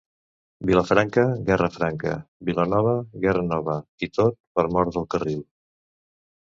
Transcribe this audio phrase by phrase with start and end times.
[0.69, 2.15] Vilafranca, guerra franca;
[2.49, 3.79] Vilanova, guerra nova...
[4.09, 5.49] i tot per mor del carril.